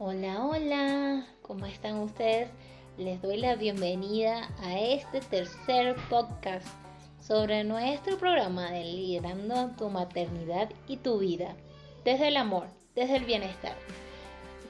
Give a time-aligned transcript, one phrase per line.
[0.00, 2.48] Hola, hola, ¿cómo están ustedes?
[2.98, 6.66] Les doy la bienvenida a este tercer podcast
[7.20, 11.54] sobre nuestro programa de Liderando tu maternidad y tu vida,
[12.04, 13.76] desde el amor, desde el bienestar.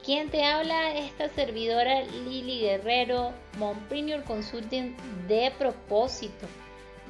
[0.05, 4.95] Quien te habla esta servidora Lili Guerrero, Mompreneur Consulting
[5.27, 6.45] de propósito.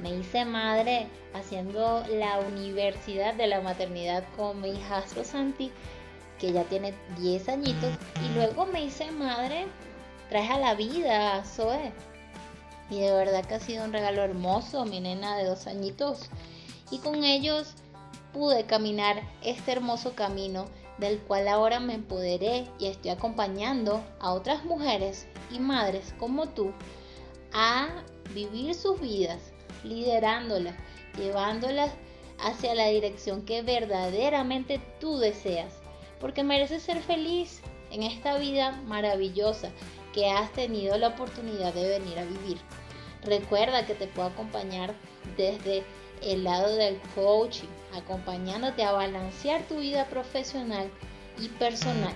[0.00, 5.70] Me hice madre haciendo la universidad de la maternidad con mi hijastro Santi
[6.38, 9.66] que ya tiene 10 añitos, y luego me hice madre,
[10.28, 11.92] traje a la vida Zoe.
[12.90, 16.30] Y de verdad que ha sido un regalo hermoso, mi nena de dos añitos.
[16.90, 17.74] Y con ellos
[18.32, 20.66] pude caminar este hermoso camino
[20.98, 26.72] del cual ahora me empoderé y estoy acompañando a otras mujeres y madres como tú
[27.52, 27.88] a
[28.34, 29.40] vivir sus vidas,
[29.84, 30.74] liderándolas,
[31.18, 31.90] llevándolas
[32.38, 35.72] hacia la dirección que verdaderamente tú deseas
[36.20, 39.70] porque mereces ser feliz en esta vida maravillosa
[40.12, 42.58] que has tenido la oportunidad de venir a vivir.
[43.22, 44.94] Recuerda que te puedo acompañar
[45.36, 45.84] desde
[46.22, 50.90] el lado del coaching, acompañándote a balancear tu vida profesional
[51.38, 52.14] y personal.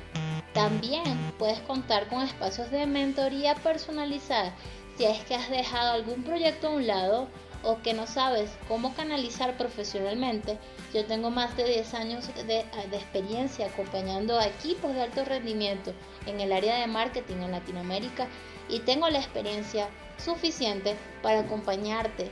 [0.55, 1.05] También
[1.39, 4.55] puedes contar con espacios de mentoría personalizada
[4.97, 7.29] si es que has dejado algún proyecto a un lado
[7.63, 10.59] o que no sabes cómo canalizar profesionalmente,
[10.95, 12.61] yo tengo más de 10 años de,
[12.93, 15.93] experiencia acompañando a equipos de alto rendimiento
[16.27, 18.29] en el área de marketing en Latinoamérica
[18.69, 19.89] y tengo la experiencia
[20.19, 22.31] suficiente para acompañarte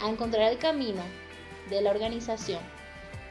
[0.00, 1.02] a encontrar el camino
[1.70, 2.60] de la organización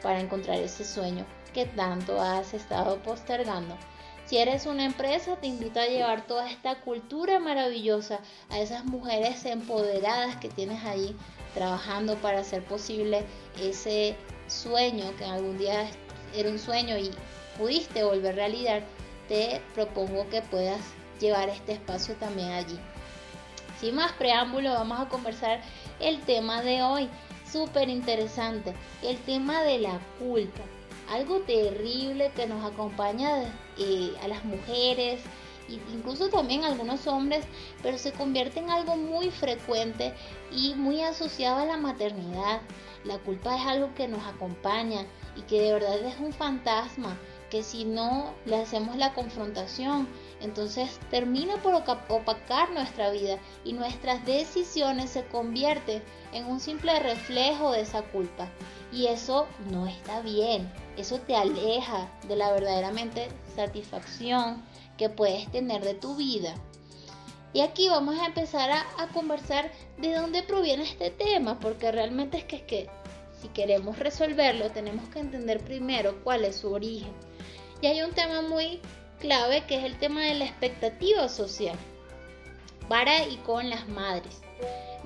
[0.02, 3.76] para encontrar ese sueño que tanto has estado postergando.
[4.26, 8.18] Si eres una empresa, te invito a llevar toda esta cultura maravillosa
[8.50, 11.14] a esas mujeres empoderadas que tienes ahí
[11.54, 13.24] trabajando para hacer posible
[13.60, 14.16] ese
[14.48, 15.88] sueño que algún día
[16.34, 17.12] era un sueño y
[17.56, 18.82] pudiste volver realidad,
[19.28, 20.80] te propongo que puedas
[21.20, 22.78] llevar este espacio también allí.
[23.80, 25.60] Sin más preámbulo, vamos a conversar
[26.00, 27.08] el tema de hoy,
[27.50, 30.62] súper interesante, el tema de la culpa,
[31.08, 35.20] algo terrible que nos acompaña eh, a las mujeres,
[35.68, 37.44] incluso también algunos hombres,
[37.82, 40.14] pero se convierte en algo muy frecuente
[40.52, 42.60] y muy asociado a la maternidad.
[43.04, 45.06] La culpa es algo que nos acompaña
[45.36, 47.16] y que de verdad es un fantasma
[47.50, 50.08] que si no le hacemos la confrontación,
[50.40, 56.02] entonces termina por opacar nuestra vida y nuestras decisiones se convierten
[56.32, 58.48] en un simple reflejo de esa culpa.
[58.92, 64.62] Y eso no está bien, eso te aleja de la verdaderamente satisfacción
[64.96, 66.54] que puedes tener de tu vida.
[67.52, 72.44] Y aquí vamos a empezar a, conversar de dónde proviene este tema, porque realmente es
[72.44, 72.90] que, es que
[73.40, 77.12] si queremos resolverlo tenemos que entender primero cuál es su origen.
[77.80, 78.80] Y hay un tema muy
[79.18, 81.76] clave que es el tema de la expectativa social
[82.88, 84.42] para y con las madres.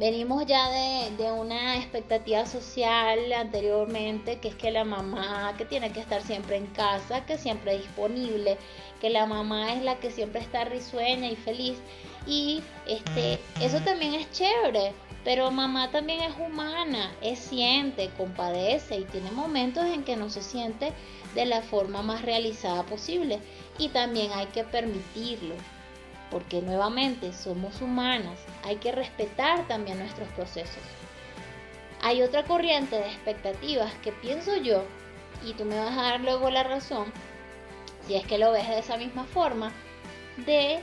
[0.01, 6.01] Venimos ya de, una expectativa social anteriormente, que es que la mamá que tiene que
[6.01, 8.57] estar siempre en casa, que siempre disponible,
[8.99, 11.77] que la mamá es la que siempre está risueña y feliz.
[12.27, 19.05] Y este, eso también es chévere, pero mamá también es humana, es siente, compadece y
[19.05, 20.95] tiene momentos en que no se siente
[21.35, 23.39] de la forma más realizada posible.
[23.77, 25.57] Y también hay que permitirlo
[26.31, 30.83] porque nuevamente somos humanas, hay que respetar también nuestros procesos.
[32.03, 34.85] Hay otra corriente de expectativas que pienso yo,
[35.45, 37.13] y tú me vas a dar luego la razón,
[38.07, 39.73] si es que lo ves de esa misma forma,
[40.47, 40.81] de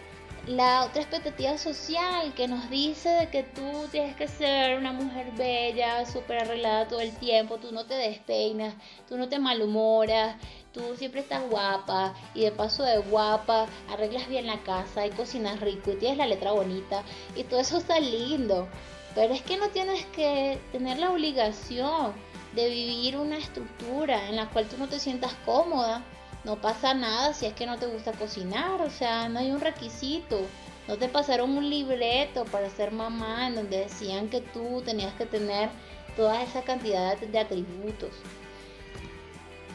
[0.48, 5.32] la otra expectativa social que nos dice de que tú tienes que ser una mujer
[5.38, 8.74] bella, súper arreglada todo el tiempo, tú no te despeinas,
[9.10, 10.38] tú no te malhumoras,
[10.72, 15.60] tú siempre estás guapa y de paso de guapa arreglas bien la casa y cocinas
[15.60, 17.04] rico y tienes la letra bonita
[17.36, 18.70] y todo eso está lindo.
[19.16, 22.14] Pero es que no tienes que tener la obligación
[22.56, 26.04] de vivir una estructura en la cual tú no te sientas cómoda
[26.48, 29.60] no pasa nada si es que no te gusta cocinar, o sea, no hay un
[29.60, 30.40] requisito.
[30.88, 35.26] No te pasaron un libreto para ser mamá en donde decían que tú tenías que
[35.26, 35.70] tener
[36.16, 38.12] toda esa cantidad de atributos.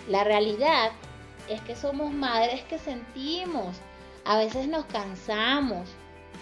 [0.08, 0.92] La realidad
[1.46, 3.76] es que somos madres que sentimos.
[4.24, 5.90] A veces nos cansamos,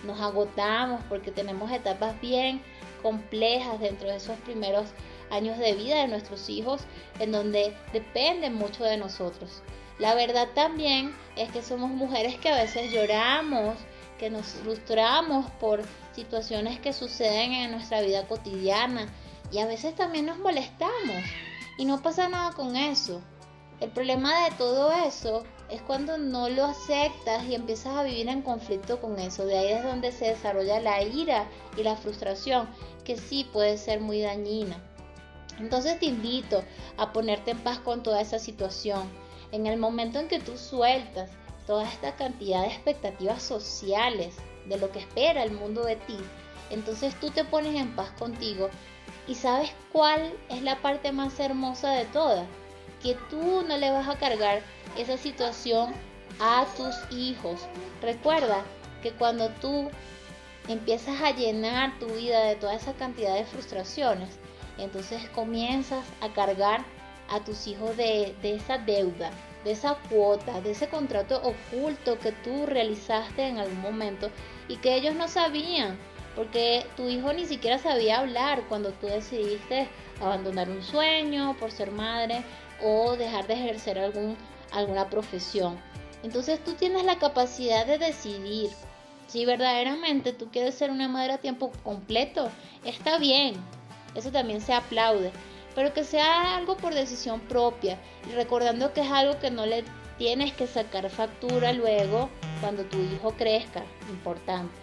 [0.05, 2.63] nos agotamos porque tenemos etapas bien
[3.03, 4.87] complejas dentro de esos primeros
[5.29, 6.83] años de vida de nuestros hijos
[7.19, 9.65] en donde dependen mucho de nosotros.
[10.01, 13.77] La verdad también es que somos mujeres que a veces lloramos,
[14.19, 15.83] que nos frustramos por
[16.15, 19.13] situaciones que suceden en nuestra vida cotidiana
[19.53, 21.23] y a veces también nos molestamos
[21.77, 23.21] y no pasa nada con eso.
[23.81, 28.41] El problema de todo eso es cuando no lo aceptas y empiezas a vivir en
[28.41, 29.45] conflicto con eso.
[29.45, 31.47] De ahí es donde se desarrolla la ira
[31.77, 32.71] y la frustración,
[33.05, 34.83] que sí puede ser muy dañina.
[35.59, 36.65] Entonces te invito
[36.97, 39.03] a ponerte en paz con toda esa situación.
[39.53, 41.31] En el momento en que tú sueltas
[41.67, 44.37] toda esta cantidad de expectativas sociales
[44.67, 46.19] de lo que espera el mundo de ti,
[46.71, 48.71] entonces tú te pones en paz contigo
[49.27, 52.47] y sabes cuál es la parte más hermosa de todas,
[53.03, 54.63] que tú no le vas a cargar
[54.97, 55.93] esa situación
[56.39, 57.61] a tus hijos.
[58.03, 58.63] Recuerda
[59.03, 59.91] que cuando tú
[60.69, 64.39] empiezas a llenar tu vida de toda esa cantidad de frustraciones,
[64.79, 66.85] entonces comienzas a cargar
[67.31, 69.31] a tus hijos de, esa deuda,
[69.65, 74.31] de esa cuota, de ese contrato oculto que tú realizaste en algún momento
[74.69, 75.99] y que ellos no sabían,
[76.35, 79.89] porque tu hijo ni siquiera sabía hablar cuando tú decidiste
[80.21, 82.43] abandonar un sueño por ser madre
[82.83, 84.37] o dejar de ejercer algún,
[84.73, 85.79] alguna profesión.
[86.23, 88.71] Entonces tú tienes la capacidad de decidir
[89.27, 92.51] si verdaderamente tú quieres ser una madre a tiempo completo.
[92.85, 93.55] Está bien,
[94.15, 95.31] eso también se aplaude,
[95.75, 99.85] pero que sea algo por decisión propia y recordando que es algo que no le
[100.19, 102.29] tienes que sacar factura luego
[102.61, 104.75] cuando tu hijo crezca, importante.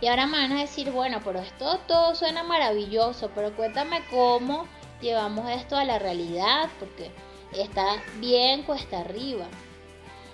[0.00, 4.66] Y ahora me van a decir, bueno, pero esto todo suena maravilloso, pero cuéntame cómo
[5.00, 7.10] llevamos esto a la realidad, porque
[7.52, 9.46] está bien cuesta arriba.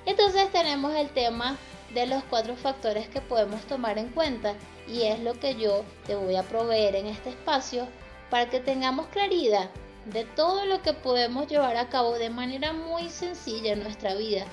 [0.07, 1.57] Entonces tenemos el tema
[1.95, 4.55] de los cuatro factores que podemos tomar en cuenta
[4.87, 7.87] y es lo que yo te voy a proveer en este espacio
[8.31, 9.71] para que tengamos claridad
[10.07, 14.45] de todo lo que podemos llevar a cabo de manera muy sencilla en nuestra vida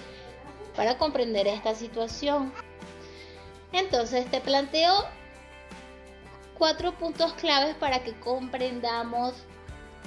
[0.75, 2.51] para comprender esta situación.
[3.71, 5.05] Entonces te planteo
[6.57, 9.33] cuatro puntos claves para que comprendamos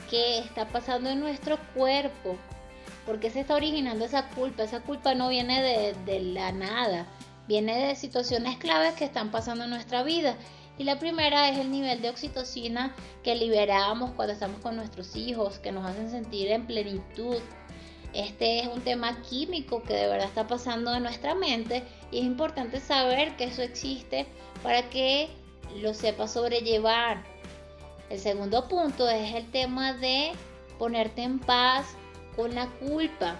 [0.09, 2.37] qué está pasando en nuestro cuerpo.
[3.07, 4.65] ¿Por qué se está originando esa culpa?
[4.65, 7.07] Esa culpa no viene de, la nada,
[7.49, 10.37] viene de situaciones claves que están pasando en nuestra vida.
[10.81, 15.59] Y la primera es el nivel de oxitocina que liberamos cuando estamos con nuestros hijos,
[15.59, 17.37] que nos hacen sentir en plenitud.
[18.15, 22.25] Este es un tema químico que de verdad está pasando en nuestra mente y es
[22.25, 24.27] importante saber que eso existe
[24.63, 25.29] para que
[25.83, 27.25] lo sepas sobrellevar.
[28.09, 30.33] El segundo punto es el tema de
[30.79, 31.89] ponerte en paz
[32.35, 33.37] con la culpa.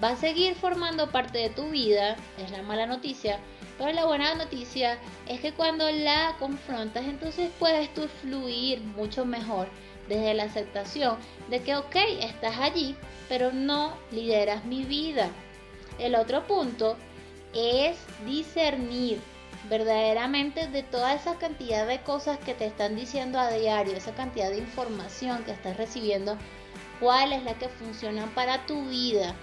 [0.00, 3.40] Va a seguir formando parte de tu vida, es la mala noticia,
[3.78, 9.68] pero la buena noticia es que cuando la confrontas, entonces puedes tú fluir mucho mejor
[10.08, 11.18] desde la aceptación
[11.50, 12.96] de que, ok, estás allí,
[13.28, 15.28] pero no lideras mi vida.
[15.98, 16.96] El otro punto
[17.54, 19.20] es discernir
[19.68, 24.50] verdaderamente de toda esa cantidad de cosas que te están diciendo a diario, esa cantidad
[24.50, 26.36] de información que estás recibiendo,
[27.00, 29.34] cuál es la que funciona para tu vida.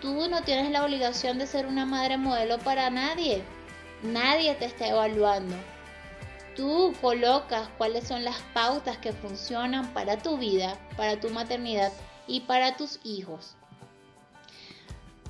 [0.00, 3.42] Tú no tienes la obligación de ser una madre modelo para nadie.
[4.02, 5.54] Nadie te está evaluando.
[6.56, 11.92] Tú colocas cuáles son las pautas que funcionan para tu vida, para tu maternidad
[12.26, 13.54] y para tus hijos.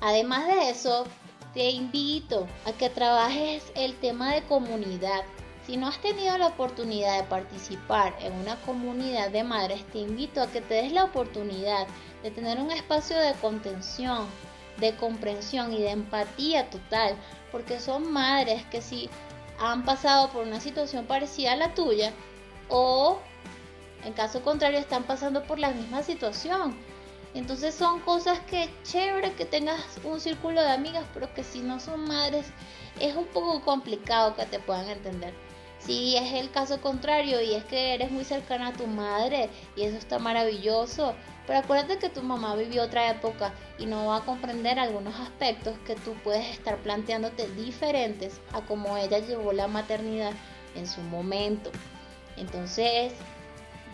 [0.01, 1.05] Además de eso,
[1.53, 5.21] te invito a que trabajes el tema de comunidad.
[5.67, 10.41] Si no has tenido la oportunidad de participar en una comunidad de madres, te invito
[10.41, 11.87] a que te des la oportunidad
[12.23, 14.27] de tener un espacio de contención,
[14.77, 17.15] de comprensión y de empatía total,
[17.51, 19.09] porque son madres que si
[19.59, 22.11] han pasado por una situación parecida a la tuya
[22.69, 23.19] o
[24.03, 26.75] en caso contrario están pasando por la misma situación
[27.33, 31.79] entonces son cosas que chévere que tengas un círculo de amigas, pero que si no
[31.79, 32.45] son madres
[32.99, 35.33] es un poco complicado que te puedan entender.
[35.85, 39.83] Si es el caso contrario y es que eres muy cercana a tu madre y
[39.83, 41.13] eso está maravilloso,
[41.45, 45.77] pero acuérdate que tu mamá vivió otra época y no va a comprender algunos aspectos
[45.85, 50.31] que tú puedes estar planteándote diferentes a cómo ella llevó la maternidad
[50.75, 51.69] en su momento.
[52.37, 53.11] Entonces,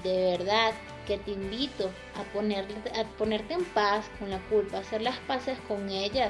[0.03, 0.73] de verdad,
[1.09, 5.89] que te invito a, a ponerte en paz con la culpa, hacer las paces con
[5.89, 6.29] ella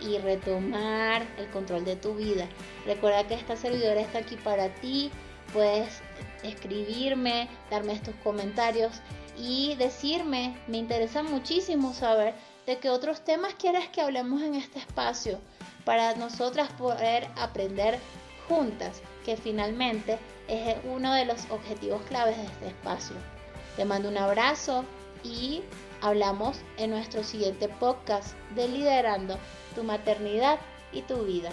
[0.00, 2.46] y retomar el control de tu vida.
[2.86, 5.10] Recuerda que esta servidora está aquí para ti.
[5.52, 6.00] Puedes
[6.44, 9.00] escribirme, darme estos comentarios
[9.36, 12.34] y decirme, me interesa muchísimo saber
[12.66, 15.40] de qué otros temas quieres que hablemos en este espacio
[15.84, 17.98] para nosotras poder aprender
[18.48, 23.16] juntas, que finalmente es uno de los objetivos claves de este espacio.
[23.76, 24.84] Te mando un abrazo
[25.22, 25.62] y
[26.00, 29.38] hablamos en nuestro siguiente podcast de liderando
[29.74, 30.58] tu maternidad
[30.92, 31.50] y tu vida.